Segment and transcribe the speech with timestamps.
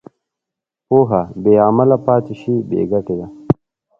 [0.87, 3.27] پوهه بېعمله پاتې شي، بېګټې ده.